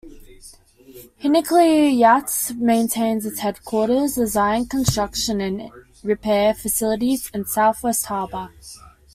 Hinckley 1.17 1.91
Yachts 1.91 2.53
maintains 2.53 3.23
its 3.23 3.41
headquarters, 3.41 4.15
design, 4.15 4.65
construction, 4.65 5.39
and 5.39 5.69
repair 6.03 6.55
facilities 6.55 7.29
in 7.35 7.45
Southwest 7.45 8.07
Harbor. 8.07 8.49